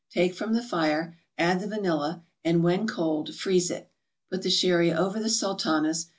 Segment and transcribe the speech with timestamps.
[0.09, 3.91] Take from the fire, add the vanilla, and, when cold, freeze it.
[4.31, 6.07] Put the sherry over the Sultanas.